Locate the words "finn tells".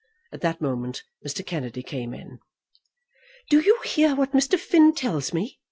4.57-5.31